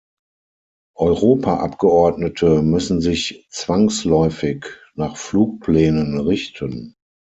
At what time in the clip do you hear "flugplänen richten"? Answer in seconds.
5.15-6.95